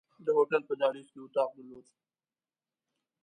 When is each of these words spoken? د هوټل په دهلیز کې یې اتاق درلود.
د 0.25 0.27
هوټل 0.37 0.61
په 0.69 0.73
دهلیز 0.79 1.07
کې 1.13 1.19
یې 1.19 1.23
اتاق 1.25 1.49
درلود. 1.57 1.85